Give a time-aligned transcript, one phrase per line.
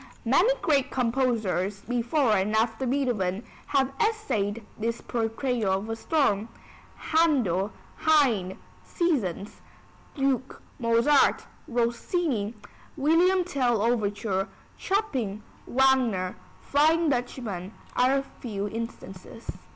[0.25, 6.49] Many great composers before and after Beethoven have essayed this portrayal of a storm,
[7.11, 9.61] Händel, Haydn (Seasons),
[10.17, 12.55] Glück, Mozart, Rossini
[12.97, 19.45] (William Tell overture), Chopin, Wagner (Flying Dutchman), are a few instances.